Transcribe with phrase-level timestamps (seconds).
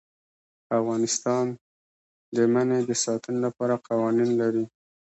[0.79, 1.45] افغانستان
[2.35, 4.65] د منی د ساتنې لپاره قوانین لري.